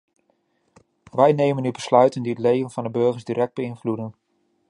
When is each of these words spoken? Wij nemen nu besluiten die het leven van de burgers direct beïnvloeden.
Wij 1.11 1.33
nemen 1.33 1.63
nu 1.63 1.71
besluiten 1.71 2.21
die 2.21 2.31
het 2.31 2.41
leven 2.41 2.71
van 2.71 2.83
de 2.83 2.89
burgers 2.89 3.23
direct 3.23 3.53
beïnvloeden. 3.53 4.15